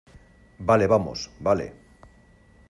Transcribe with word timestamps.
vale, 0.69 0.87
vamos. 0.87 1.29
vale. 1.39 1.67